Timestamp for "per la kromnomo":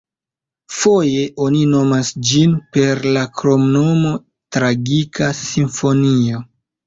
2.77-4.15